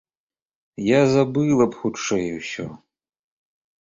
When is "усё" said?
2.41-2.67